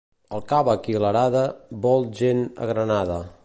[0.37, 1.43] El càvec i l'arada
[1.87, 3.21] vol gent agranada.